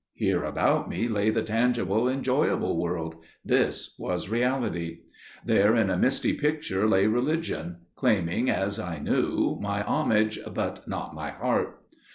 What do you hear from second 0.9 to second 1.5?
lay the